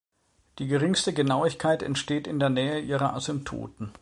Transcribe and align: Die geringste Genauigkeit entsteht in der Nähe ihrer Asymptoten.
Die 0.57 0.65
geringste 0.65 1.13
Genauigkeit 1.13 1.83
entsteht 1.83 2.25
in 2.25 2.39
der 2.39 2.49
Nähe 2.49 2.79
ihrer 2.79 3.13
Asymptoten. 3.13 3.91